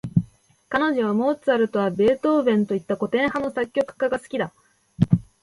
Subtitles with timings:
[0.67, 4.51] 彼女はモーツァルトやベートーヴェンといった、古典派の作曲家が好きだ。